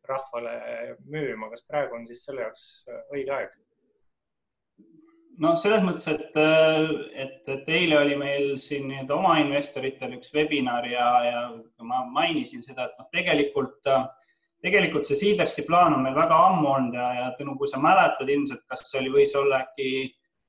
rahvale 0.09 0.55
müüma, 1.07 1.51
kas 1.53 1.65
praegu 1.69 1.99
on 1.99 2.07
siis 2.09 2.25
selle 2.27 2.47
jaoks 2.47 2.65
äh, 2.89 3.03
õige 3.15 3.35
aeg? 3.37 3.53
no 5.43 5.55
selles 5.61 5.85
mõttes, 5.85 6.09
et, 6.13 6.39
äh, 6.39 6.89
et, 7.25 7.39
et 7.55 7.71
eile 7.79 8.01
oli 8.01 8.17
meil 8.21 8.49
siin 8.63 8.89
nii-öelda 8.91 9.17
oma 9.17 9.37
investoritel 9.43 10.19
üks 10.19 10.33
webinar 10.35 10.89
ja, 10.91 11.07
ja 11.27 11.45
ma 11.87 12.03
mainisin 12.09 12.65
seda, 12.65 12.89
et 12.89 12.99
noh, 13.01 13.09
tegelikult, 13.15 13.81
tegelikult 14.63 15.09
see 15.09 15.19
Seedersi 15.19 15.67
plaan 15.69 15.97
on 15.97 16.05
meil 16.05 16.19
väga 16.19 16.41
ammu 16.49 16.69
olnud 16.77 16.99
ja, 16.99 17.09
ja 17.21 17.31
Tõnu, 17.39 17.57
kui 17.61 17.71
sa 17.71 17.81
mäletad 17.83 18.29
ilmselt, 18.29 18.67
kas 18.71 18.85
see 18.89 19.01
oli, 19.01 19.15
võis 19.21 19.35
olla 19.39 19.65
äkki 19.65 19.89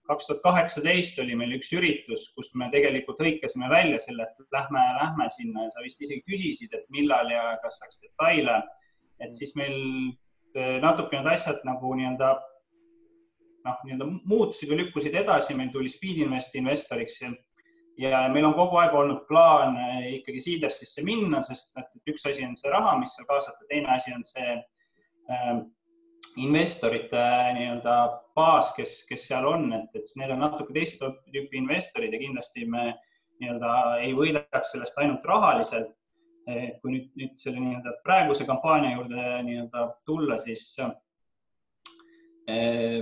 kaks 0.07 0.27
tuhat 0.27 0.41
kaheksateist 0.43 1.19
oli 1.23 1.35
meil 1.39 1.55
üks 1.57 1.69
üritus, 1.75 2.27
kus 2.35 2.51
me 2.59 2.67
tegelikult 2.73 3.21
hõikasime 3.23 3.69
välja 3.71 3.99
selle, 4.03 4.27
et 4.27 4.55
lähme, 4.55 4.81
lähme 4.99 5.27
sinna 5.31 5.67
ja 5.67 5.73
sa 5.73 5.83
vist 5.85 6.01
isegi 6.03 6.25
küsisid, 6.27 6.73
et 6.75 6.89
millal 6.93 7.31
ja 7.31 7.53
kas 7.63 7.79
saaks 7.81 8.01
detaile. 8.03 8.61
et 9.23 9.35
siis 9.37 9.53
meil 9.55 9.77
eh, 10.55 10.79
natuke 10.83 11.15
need 11.15 11.29
asjad 11.31 11.61
nagu 11.63 11.93
nii-öelda 11.95 12.33
noh, 13.63 13.79
nii-öelda 13.85 14.07
muutusid 14.27 14.71
või 14.71 14.81
lükkusid 14.83 15.15
edasi, 15.15 15.55
meil 15.55 15.71
tuli 15.71 15.91
Speedinvesti 15.91 16.59
investoriks 16.59 17.21
ja, 17.23 18.25
meil 18.33 18.49
on 18.49 18.57
kogu 18.57 18.81
aeg 18.81 18.95
olnud 18.97 19.23
plaan 19.29 19.77
eh, 19.79 20.09
ikkagi 20.17 20.43
Seedersisse 20.43 21.05
minna, 21.05 21.43
sest 21.47 21.77
et 21.79 22.11
üks 22.11 22.27
asi 22.27 22.43
on 22.47 22.57
see 22.59 22.73
raha, 22.73 22.97
mis 22.99 23.15
seal 23.15 23.29
kaasata, 23.29 23.69
teine 23.69 23.93
asi 23.95 24.11
on 24.15 24.27
see 24.27 24.57
äh, 25.31 25.63
investorite 26.41 27.23
nii-öelda 27.57 27.95
baas, 28.35 28.71
kes, 28.77 29.03
kes 29.09 29.27
seal 29.29 29.45
on, 29.47 29.67
et, 29.77 29.89
et 29.97 30.13
need 30.19 30.33
on 30.33 30.41
natuke 30.41 30.73
teist 30.75 31.01
tüüpi 31.01 31.59
investorid 31.59 32.13
ja 32.13 32.21
kindlasti 32.21 32.65
me 32.69 32.93
nii-öelda 33.41 33.73
ei 34.05 34.13
võidaks 34.17 34.73
sellest 34.73 34.97
ainult 35.01 35.25
rahaliselt. 35.29 35.93
kui 36.81 36.91
nüüd, 36.91 37.05
nüüd 37.15 37.37
selle 37.39 37.61
nii-öelda 37.61 37.93
praeguse 38.03 38.43
kampaania 38.43 38.97
juurde 38.97 39.27
nii-öelda 39.47 39.83
tulla, 40.03 40.35
siis 40.43 40.65
eh, 42.51 42.97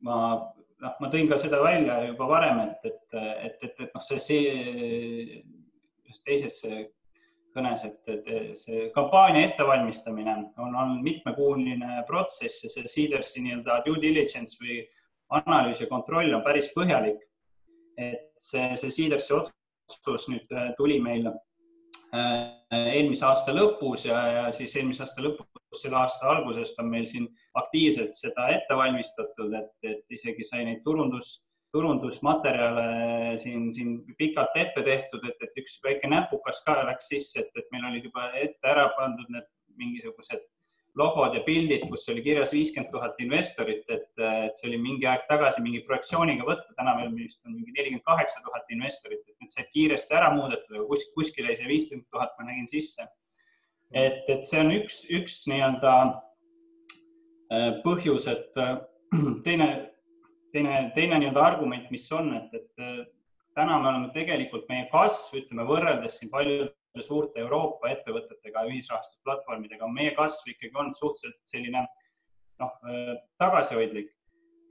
ma, 0.00 0.16
noh, 0.80 0.94
ma 0.96 1.10
tõin 1.12 1.28
ka 1.28 1.36
seda 1.40 1.60
välja 1.60 1.98
juba 2.06 2.28
varem, 2.30 2.62
et, 2.64 2.88
et, 2.88 3.18
et, 3.18 3.58
et, 3.68 3.84
et 3.84 3.92
noh, 3.92 4.06
see, 4.06 4.22
see 4.24 5.42
ühes 6.08 6.24
teises 6.24 6.62
kõnes, 7.56 7.84
et, 7.86 8.30
see 8.58 8.88
kampaania 8.94 9.46
ettevalmistamine 9.50 10.34
on, 10.60 10.74
on 10.76 10.96
mitmekuuline 11.04 12.02
protsess 12.08 12.64
ja 12.64 12.72
see 12.72 12.88
Seedersi 12.90 13.44
nii-öelda 13.44 13.82
due 13.86 14.00
diligence 14.02 14.58
või 14.60 14.80
analüüs 15.32 15.82
ja 15.82 15.88
kontroll 15.90 16.32
on 16.34 16.44
päris 16.44 16.70
põhjalik. 16.76 17.20
et 17.98 18.32
see, 18.40 18.72
see 18.80 18.90
Seedersi 18.90 19.34
otsus 19.36 20.28
nüüd 20.32 20.52
äh, 20.56 20.70
tuli 20.78 20.96
meil 21.04 21.26
äh, 21.28 22.62
eelmise 22.72 23.26
aasta 23.28 23.52
lõpus 23.52 24.06
ja, 24.08 24.20
ja 24.36 24.44
siis 24.56 24.74
eelmise 24.76 25.04
aasta 25.04 25.24
lõpus, 25.24 25.48
selle 25.76 26.00
aasta 26.00 26.30
algusest 26.32 26.80
on 26.80 26.88
meil 26.88 27.04
siin 27.10 27.28
aktiivselt 27.60 28.16
seda 28.16 28.48
ette 28.54 28.76
valmistatud, 28.76 29.52
et, 29.60 29.72
et 29.84 30.16
isegi 30.16 30.48
sai 30.48 30.64
neid 30.68 30.80
turundus 30.86 31.42
turundusmaterjale 31.72 33.38
siin, 33.40 33.70
siin 33.74 33.92
pikalt 34.18 34.56
ette 34.60 34.82
tehtud, 34.84 35.22
et, 35.28 35.38
et 35.40 35.60
üks 35.62 35.78
väike 35.84 36.08
näpukas 36.10 36.60
ka 36.66 36.76
läks 36.84 37.08
sisse, 37.14 37.40
et, 37.40 37.52
et 37.56 37.70
meil 37.72 37.86
olid 37.88 38.08
juba 38.10 38.28
ette 38.38 38.68
ära 38.68 38.90
pandud 38.98 39.30
need 39.32 39.48
mingisugused 39.80 40.42
logod 41.00 41.32
ja 41.36 41.40
pildid, 41.46 41.86
kus 41.88 42.04
oli 42.12 42.22
kirjas 42.24 42.52
viiskümmend 42.52 42.92
tuhat 42.92 43.20
investorit, 43.24 43.86
et, 43.88 44.10
et 44.20 44.58
see 44.58 44.68
oli 44.68 44.80
mingi 44.82 45.08
aeg 45.08 45.24
tagasi 45.30 45.62
mingi 45.64 45.80
projektsiooniga 45.86 46.44
võtta, 46.44 46.74
täna 46.76 46.92
meil 46.98 47.14
vist 47.16 47.40
on 47.46 47.56
mingi 47.56 47.72
nelikümmend 47.72 48.04
kaheksa 48.04 48.42
tuhat 48.44 48.68
investorit, 48.74 49.22
et 49.24 49.36
need 49.40 49.54
said 49.54 49.70
kiiresti 49.72 50.18
ära 50.18 50.28
muudetud, 50.36 50.74
aga 50.76 50.84
kuskil, 50.90 51.14
kuskil 51.16 51.48
jäi 51.48 51.56
see 51.56 51.70
viiskümmend 51.70 52.08
tuhat, 52.12 52.36
ma 52.36 52.50
nägin 52.50 52.68
sisse. 52.68 53.08
et, 53.92 54.20
et 54.28 54.44
see 54.48 54.60
on 54.60 54.74
üks, 54.76 55.00
üks 55.12 55.38
nii-öelda 55.48 55.94
äh, 56.04 57.70
põhjus, 57.86 58.28
et 58.28 58.60
äh, 58.60 58.76
teine 59.46 59.70
teine, 60.52 60.76
teine 60.94 61.18
nii-öelda 61.18 61.42
argument, 61.44 61.90
mis 61.94 62.06
on, 62.12 62.32
et, 62.36 62.54
et 62.54 63.12
täna 63.56 63.78
me 63.80 63.90
oleme 63.90 64.12
tegelikult 64.14 64.68
meie 64.70 64.86
kasv, 64.92 65.36
ütleme 65.42 65.66
võrreldes 65.68 66.18
siin 66.20 66.30
paljude 66.32 67.04
suurte 67.04 67.40
Euroopa 67.40 67.90
ettevõtetega, 67.92 68.66
ühisrahastusplatvormidega, 68.70 69.88
meie 69.88 70.12
kasv 70.16 70.52
ikkagi 70.52 70.76
on 70.78 70.92
suhteliselt 70.96 71.40
selline 71.48 71.86
noh, 72.60 72.74
tagasihoidlik. 73.40 74.10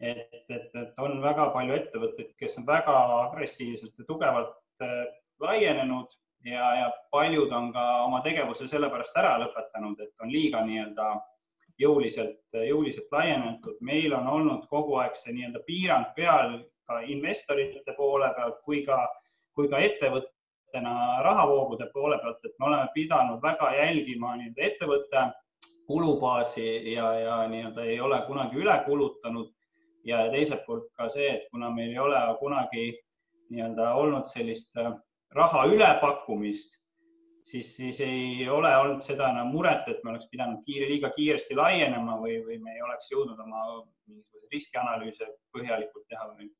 et, 0.01 0.29
et, 0.49 0.69
et 0.73 1.01
on 1.01 1.19
väga 1.21 1.51
palju 1.53 1.75
ettevõtteid, 1.77 2.33
kes 2.39 2.57
on 2.57 2.65
väga 2.65 2.93
agressiivselt 3.27 3.93
ja 3.99 4.05
tugevalt 4.07 4.55
äh, 4.81 5.03
laienenud 5.41 6.09
ja, 6.45 6.69
ja 6.79 6.87
paljud 7.13 7.51
on 7.53 7.69
ka 7.73 7.83
oma 8.07 8.21
tegevuse 8.25 8.65
sellepärast 8.67 9.17
ära 9.21 9.35
lõpetanud, 9.43 9.99
et 10.01 10.25
on 10.25 10.31
liiga 10.33 10.63
nii-öelda 10.65 11.11
jõuliselt, 11.81 12.39
jõuliselt 12.53 13.11
laienenud. 13.11 13.77
meil 13.81 14.13
on 14.13 14.27
olnud 14.27 14.67
kogu 14.69 14.95
aeg 15.01 15.15
see 15.15 15.33
nii-öelda 15.33 15.63
piirang 15.65 16.13
peal 16.15 16.59
ka 16.87 16.99
investorite 17.07 17.95
poole 17.97 18.29
pealt 18.35 18.61
kui 18.65 18.83
ka, 18.85 18.97
kui 19.55 19.69
ka 19.69 19.79
ettevõttena 19.79 20.95
rahavoogude 21.23 21.89
poole 21.93 22.17
pealt, 22.23 22.43
et 22.45 22.57
me 22.59 22.67
oleme 22.69 22.89
pidanud 22.93 23.41
väga 23.43 23.71
jälgima 23.77 24.35
nii-öelda 24.39 24.67
ettevõtte 24.67 25.25
kulubaasi 25.87 26.93
ja, 26.93 27.13
ja 27.19 27.37
nii-öelda 27.47 27.85
ei 27.85 27.99
ole 28.01 28.21
kunagi 28.27 28.61
üle 28.63 28.77
kulutanud. 28.85 29.49
ja 30.03 30.17
teiselt 30.33 30.63
poolt 30.65 30.87
ka 30.97 31.05
see, 31.13 31.27
et 31.29 31.43
kuna 31.51 31.69
meil 31.69 31.91
ei 31.91 31.99
ole 32.01 32.19
kunagi 32.39 32.85
nii-öelda 33.53 33.91
olnud 33.93 34.25
sellist 34.25 34.73
raha 35.37 35.65
ülepakkumist 35.69 36.79
siis, 37.43 37.75
siis 37.75 38.01
ei 38.05 38.49
ole 38.49 38.71
olnud 38.77 39.01
seda 39.05 39.29
enam 39.33 39.51
muret, 39.53 39.87
et 39.89 40.03
me 40.03 40.13
oleks 40.13 40.27
pidanud 40.31 40.61
kiire, 40.65 40.89
liiga 40.89 41.11
kiiresti 41.15 41.57
laienema 41.57 42.17
või, 42.21 42.37
või 42.45 42.59
me 42.61 42.75
ei 42.75 42.83
oleks 42.85 43.11
jõudnud 43.11 43.39
oma 43.39 43.63
mingisuguseid 44.09 44.51
riskianalüüse 44.51 45.29
põhjalikult 45.55 46.05
teha 46.11 46.27
või. 46.33 46.51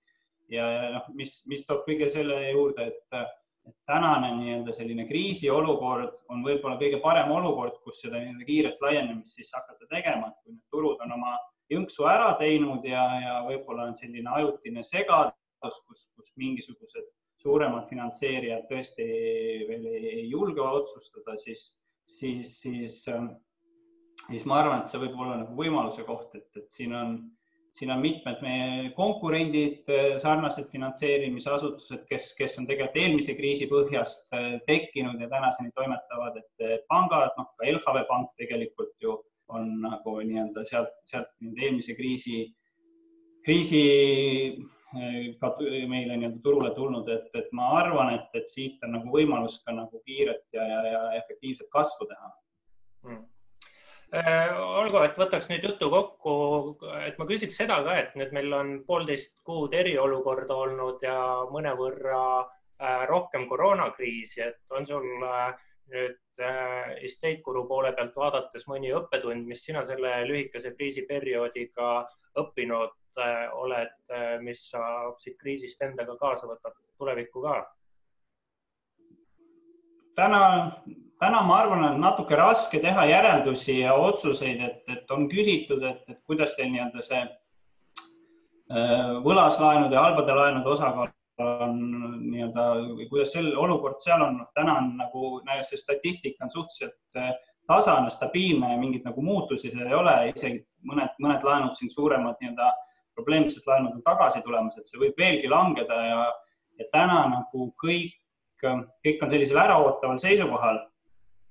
ja 0.52 0.66
noh, 0.98 1.12
mis, 1.18 1.42
mis 1.52 1.66
toob 1.68 1.86
kõige 1.88 2.10
selle 2.12 2.40
juurde, 2.50 2.88
et, 2.92 3.20
et 3.68 3.76
tänane 3.88 4.34
nii-öelda 4.40 4.74
selline 4.76 5.06
kriisiolukord 5.10 6.18
on 6.34 6.44
võib-olla 6.46 6.80
kõige 6.82 7.02
parem 7.04 7.32
olukord, 7.32 7.78
kus 7.86 8.02
seda 8.04 8.20
nii-öelda 8.20 8.48
kiiret 8.48 8.86
laienemist 8.86 9.38
siis 9.38 9.54
hakata 9.56 9.90
tegema, 9.92 10.32
et 10.32 10.44
kui 10.44 10.56
need 10.56 10.68
turud 10.74 11.04
on 11.06 11.18
oma 11.20 11.38
jõnksu 11.72 12.08
ära 12.10 12.34
teinud 12.40 12.86
ja, 12.88 13.04
ja 13.22 13.36
võib-olla 13.48 13.90
on 13.92 13.98
selline 14.00 14.34
ajutine 14.40 14.84
segadus, 14.88 15.84
kus, 15.88 16.08
kus 16.16 16.34
mingisugused 16.42 17.08
suuremad 17.42 17.88
finantseerijad 17.90 18.68
tõesti 18.70 19.06
veel 19.70 19.86
ei, 19.92 20.26
julge 20.30 20.64
otsustada, 20.64 21.36
siis, 21.42 21.72
siis, 22.06 22.56
siis, 22.62 23.02
ähm, 23.12 23.32
siis 24.28 24.46
ma 24.50 24.62
arvan, 24.62 24.82
et 24.82 24.92
see 24.92 25.02
võib 25.02 25.18
olla 25.20 25.42
nagu 25.42 25.58
võimaluse 25.58 26.06
koht, 26.08 26.36
et, 26.38 26.50
et 26.60 26.68
siin 26.74 26.94
on, 26.98 27.16
siin 27.78 27.94
on 27.94 28.02
mitmed 28.04 28.44
meie 28.46 28.92
konkurendid, 28.98 29.82
äh, 29.90 30.14
sarnased 30.22 30.70
finantseerimisasutused, 30.74 32.06
kes, 32.10 32.34
kes 32.38 32.60
on 32.62 32.70
tegelikult 32.70 33.02
eelmise 33.02 33.36
kriisi 33.40 33.70
põhjast 33.72 34.32
äh, 34.38 34.56
tekkinud 34.68 35.22
ja 35.22 35.30
tänaseni 35.32 35.74
toimetavad, 35.78 36.42
et 36.44 36.86
pangad, 36.92 37.34
noh 37.40 37.52
ka 37.58 37.70
LHV 37.74 38.06
Pank 38.10 38.36
tegelikult 38.42 38.96
ju 39.02 39.18
on 39.52 39.74
nagu 39.84 40.20
nii-öelda 40.24 40.64
sealt, 40.68 40.94
sealt 41.10 41.34
eelmise 41.58 41.96
kriisi, 41.98 42.46
kriisi 43.44 43.82
ka 44.92 45.52
meile 45.88 46.18
nii-öelda 46.18 46.42
turule 46.44 46.72
tulnud, 46.76 47.10
et, 47.10 47.30
et 47.38 47.52
ma 47.56 47.70
arvan, 47.80 48.14
et, 48.18 48.32
et 48.36 48.48
siit 48.48 48.82
on 48.84 48.98
nagu 48.98 49.12
võimalus 49.14 49.62
ka 49.66 49.76
nagu 49.76 50.02
kiiret 50.06 50.44
ja, 50.54 50.66
ja, 50.68 50.82
ja 50.92 51.04
efektiivset 51.22 51.70
kasvu 51.72 52.08
teha. 52.10 52.32
Hmm.. 53.08 53.22
Äh, 54.12 54.50
olgu, 54.52 55.00
et 55.06 55.16
võtaks 55.16 55.48
nüüd 55.48 55.64
jutu 55.64 55.88
kokku, 55.94 56.34
et 57.00 57.16
ma 57.20 57.28
küsiks 57.30 57.56
seda 57.62 57.78
ka, 57.86 57.96
et 57.96 58.18
nüüd 58.20 58.34
meil 58.36 58.52
on 58.58 58.74
poolteist 58.88 59.38
kuud 59.48 59.72
eriolukorda 59.80 60.58
olnud 60.66 61.06
ja 61.06 61.16
mõnevõrra 61.54 62.24
äh, 62.42 63.06
rohkem 63.08 63.48
koroonakriisi, 63.48 64.42
et 64.44 64.76
on 64.76 64.90
sul 64.90 65.08
äh, 65.24 65.54
nüüd 65.96 66.20
estate 66.42 67.44
guru 67.46 67.64
poole 67.70 67.92
pealt 67.94 68.16
vaadates 68.18 68.66
mõni 68.68 68.92
õppetund, 68.98 69.46
mis 69.48 69.64
sina 69.64 69.84
selle 69.86 70.16
lühikese 70.26 70.72
kriisiperioodiga 70.74 71.92
õppinud 72.42 72.96
Äh, 72.96 73.01
oled, 73.54 73.94
äh, 74.14 74.40
mis 74.42 74.70
sa 74.72 74.80
siit 75.20 75.38
kriisist 75.40 75.82
endaga 75.82 76.16
kaasa 76.20 76.48
võtad 76.48 76.76
tulevikku 76.98 77.42
ka? 77.44 77.62
täna, 80.16 80.42
täna 81.20 81.42
ma 81.48 81.60
arvan, 81.62 81.84
on 81.88 82.02
natuke 82.02 82.36
raske 82.36 82.80
teha 82.84 83.06
järeldusi 83.10 83.80
ja 83.80 83.94
otsuseid, 83.94 84.60
et, 84.62 84.82
et 84.92 85.12
on 85.12 85.30
küsitud, 85.32 85.84
et, 85.88 86.04
et 86.10 86.20
kuidas 86.28 86.56
teil 86.58 86.72
nii-öelda 86.74 87.06
see 87.06 87.22
äh, 87.24 89.14
võlaslaenude 89.24 89.96
ja 89.96 90.04
halbade 90.10 90.36
laenude 90.36 90.70
osakaal 90.70 91.10
on 91.42 91.80
nii-öelda, 92.28 92.66
kuidas 93.10 93.32
see 93.34 93.56
olukord 93.58 94.04
seal 94.04 94.22
on, 94.22 94.44
täna 94.54 94.78
on 94.82 94.92
nagu, 95.00 95.40
see 95.66 95.80
statistika 95.80 96.46
on 96.46 96.52
suhteliselt 96.54 97.40
tasane, 97.68 98.10
stabiilne 98.10 98.74
ja 98.74 98.78
mingeid 98.80 99.06
nagu 99.08 99.22
muutusi 99.22 99.72
seal 99.72 99.88
ei 99.88 99.98
ole, 99.98 100.16
isegi 100.34 100.62
mõned, 100.88 101.14
mõned 101.24 101.46
laenud 101.46 101.78
siin 101.78 101.92
suuremad 101.94 102.40
nii-öelda 102.42 102.70
probleemsed 103.22 103.68
laenud 103.70 104.00
on 104.00 104.02
tagasi 104.06 104.42
tulemas, 104.46 104.78
et 104.78 104.90
see 104.90 105.00
võib 105.02 105.20
veelgi 105.20 105.52
langeda 105.52 106.00
ja, 106.08 106.26
ja 106.80 106.90
täna 106.94 107.22
nagu 107.30 107.70
kõik, 107.82 108.18
kõik 108.62 109.24
on 109.24 109.32
sellisel 109.32 109.62
äraootaval 109.62 110.20
seisukohal, 110.22 110.82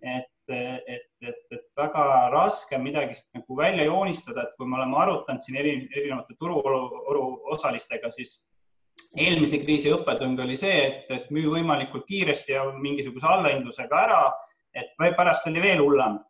et, 0.03 0.31
et, 0.51 1.09
et, 1.23 1.41
et 1.55 1.67
väga 1.79 2.05
raske 2.35 2.79
midagi 2.83 3.19
nagu 3.37 3.57
välja 3.59 3.87
joonistada, 3.87 4.45
et 4.45 4.55
kui 4.59 4.69
me 4.69 4.79
oleme 4.81 4.99
arutanud 4.99 5.45
siin 5.45 5.59
eri, 5.63 5.75
erinevate 5.95 6.39
turuolu 6.39 7.29
osalistega, 7.55 8.11
siis 8.15 8.41
eelmise 9.19 9.59
kriisi 9.63 9.91
õppetund 9.95 10.39
oli 10.43 10.57
see, 10.59 10.83
et, 10.87 11.07
et 11.11 11.31
müü 11.35 11.51
võimalikult 11.55 12.07
kiiresti 12.07 12.55
ja 12.55 12.67
mingisuguse 12.75 13.27
allahindlusega 13.27 14.03
ära, 14.07 14.25
et 14.75 14.93
pärast 14.99 15.47
oli 15.51 15.63
veel 15.63 15.83
hullem 15.83 16.21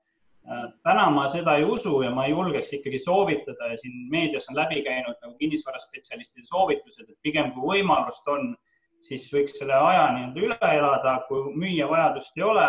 täna 0.85 1.11
ma 1.13 1.27
seda 1.29 1.57
ei 1.61 1.65
usu 1.65 2.01
ja 2.03 2.11
ma 2.15 2.27
julgeks 2.29 2.73
ikkagi 2.79 2.99
soovitada 2.99 3.71
ja 3.71 3.77
siin 3.79 4.07
meedias 4.11 4.49
on 4.51 4.57
läbi 4.57 4.83
käinud 4.83 5.19
nagu 5.23 5.35
kinnisvaraspetsialistide 5.39 6.47
soovitused, 6.49 7.09
et 7.09 7.19
pigem 7.23 7.53
kui 7.55 7.77
võimalust 7.77 8.29
on, 8.33 8.55
siis 9.01 9.29
võiks 9.33 9.59
selle 9.59 9.77
aja 9.77 10.09
nii-öelda 10.15 10.47
üle 10.47 10.73
elada, 10.79 11.19
kui 11.29 11.55
müüa 11.57 11.89
vajadust 11.91 12.37
ei 12.39 12.47
ole, 12.47 12.69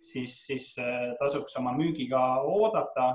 siis, 0.00 0.36
siis 0.46 0.74
äh, 0.78 1.14
tasuks 1.20 1.56
oma 1.60 1.72
müügiga 1.76 2.20
oodata 2.42 3.14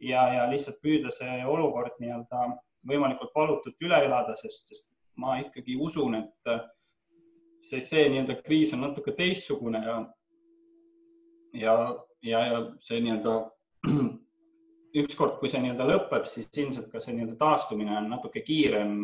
ja, 0.00 0.24
ja 0.34 0.48
lihtsalt 0.50 0.80
püüda 0.82 1.12
see 1.14 1.44
olukord 1.46 2.00
nii-öelda 2.00 2.48
võimalikult 2.88 3.34
valutult 3.36 3.84
üle 3.84 4.00
elada, 4.06 4.36
sest, 4.36 4.72
sest 4.72 4.90
ma 5.18 5.38
ikkagi 5.42 5.76
usun, 5.76 6.18
et 6.22 6.52
äh, 6.52 6.64
see, 7.60 7.80
see 7.84 8.08
nii-öelda 8.08 8.40
kriis 8.42 8.72
on 8.74 8.86
natuke 8.86 9.14
teistsugune 9.18 9.82
ja, 9.84 9.98
ja 11.52 11.74
ja, 12.22 12.42
ja 12.46 12.58
see 12.82 13.00
nii-öelda 13.04 13.34
ükskord, 15.02 15.38
kui 15.40 15.50
see 15.50 15.62
nii-öelda 15.62 15.86
lõpeb, 15.88 16.28
siis 16.30 16.50
ilmselt 16.56 16.90
ka 16.92 17.02
see 17.02 17.14
nii-öelda 17.16 17.38
taastumine 17.40 17.96
on 18.00 18.12
natuke 18.12 18.42
kiirem. 18.46 18.94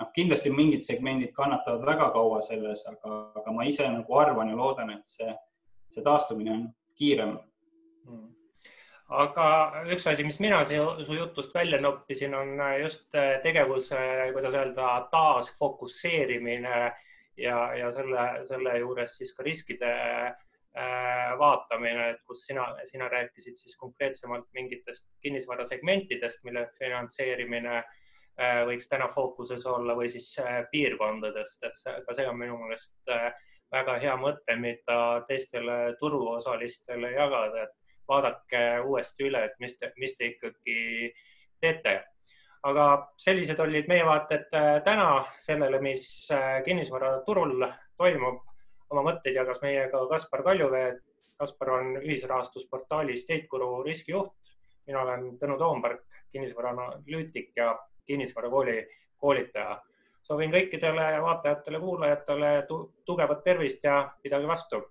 noh, 0.00 0.08
kindlasti 0.16 0.50
mingid 0.50 0.86
segmendid 0.86 1.34
kannatavad 1.36 1.84
väga 1.86 2.10
kaua 2.14 2.40
selles, 2.42 2.84
aga, 2.88 3.22
aga 3.40 3.52
ma 3.52 3.66
ise 3.68 3.88
nagu 3.88 4.18
arvan 4.18 4.48
ja 4.50 4.56
loodan, 4.56 4.94
et 4.96 5.06
see, 5.06 5.34
see 5.92 6.04
taastumine 6.04 6.54
on 6.58 6.68
kiirem 6.98 7.36
hmm 8.06 8.30
aga 9.12 9.46
üks 9.92 10.06
asi, 10.08 10.24
mis 10.24 10.38
mina 10.40 10.62
su 10.64 11.12
jutust 11.12 11.52
välja 11.52 11.76
noppisin, 11.80 12.32
on 12.32 12.54
just 12.80 13.10
tegevuse, 13.42 13.98
kuidas 14.32 14.54
öelda, 14.56 14.86
taasfokusseerimine 15.12 16.78
ja, 17.36 17.58
ja 17.76 17.90
selle, 17.92 18.24
selle 18.48 18.78
juures 18.78 19.18
siis 19.18 19.34
ka 19.36 19.44
riskide 19.44 19.90
Äh, 19.92 20.51
vaatamine, 21.38 22.10
et 22.10 22.20
kus 22.26 22.46
sina, 22.46 22.64
sina 22.84 23.08
rääkisid 23.08 23.56
siis 23.56 23.76
konkreetsemalt 23.76 24.46
mingitest 24.52 25.06
kinnisvarasegmentidest, 25.20 26.44
mille 26.44 26.66
finantseerimine 26.78 27.76
äh, 27.76 28.62
võiks 28.66 28.88
täna 28.88 29.08
fookuses 29.12 29.66
olla 29.66 29.96
või 29.96 30.08
siis 30.08 30.30
äh, 30.40 30.62
piirkondadest, 30.70 31.58
et 31.62 31.76
see, 31.76 31.96
ka 32.06 32.16
see 32.16 32.28
on 32.28 32.38
minu 32.40 32.56
meelest 32.62 32.94
väga 33.72 33.98
hea 34.00 34.14
mõte, 34.20 34.56
mida 34.60 34.98
teistele 35.28 35.96
turuosalistele 36.00 37.12
jagada, 37.14 37.66
et 37.66 38.00
vaadake 38.08 38.62
uuesti 38.84 39.28
üle, 39.28 39.44
et 39.44 39.60
mis 39.60 39.76
te, 39.78 39.92
mis 40.00 40.16
te 40.16 40.32
ikkagi 40.32 41.12
teete. 41.60 42.02
aga 42.62 42.84
sellised 43.18 43.58
olid 43.60 43.88
meie 43.90 44.04
vaated 44.06 44.44
täna 44.84 45.06
sellele, 45.38 45.80
mis 45.82 46.04
kinnisvaraturul 46.64 47.64
toimub 47.98 48.51
oma 48.92 49.04
mõtteid 49.08 49.36
jagas 49.36 49.62
meiega 49.62 50.04
Kaspar 50.08 50.44
Kaljuvee. 50.46 50.92
Kaspar 51.38 51.70
on 51.78 51.96
ühisrahastusportaali 52.02 53.16
State 53.16 53.48
Guru 53.50 53.82
riskijuht. 53.82 54.32
mina 54.86 55.02
olen 55.02 55.38
Tõnu 55.38 55.58
Toomberg, 55.58 56.00
kinnisvaraanalüütik 56.32 57.52
ja 57.56 57.78
kinnisvarakooli 58.06 58.88
koolitaja. 59.16 59.82
soovin 60.22 60.52
kõikidele 60.52 61.22
vaatajatele-kuulajatele 61.22 62.66
tugevat 63.04 63.44
tervist 63.44 63.84
ja 63.84 64.12
pidage 64.22 64.46
vastu. 64.46 64.82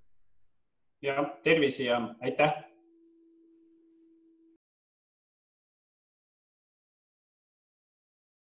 ja 1.01 1.23
tervisi 1.43 1.85
ja 1.85 2.01
aitäh 2.21 2.70